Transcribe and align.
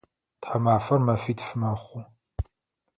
Тхьамафэр 0.41 0.99
мэфитф 1.05 1.49
мэхъу. 1.59 2.01